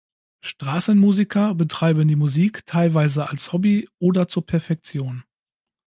[0.43, 5.23] Straßenmusiker betreiben die Musik teilweise als Hobby oder zur Perfektion.